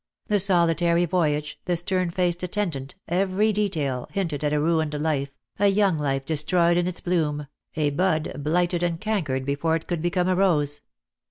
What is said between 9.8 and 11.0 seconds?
could become a rose.